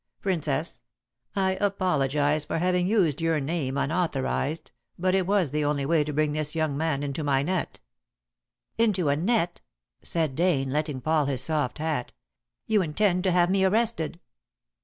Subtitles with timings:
[0.19, 0.81] Princess,
[1.35, 6.11] I apologize for having used your name unauthorized, but it was the only way to
[6.11, 7.81] bring this young man into my net."
[8.79, 9.61] "Into a net!"
[10.01, 12.13] said Dane, letting fall his soft hat.
[12.65, 14.19] "You intend to have me arrested!"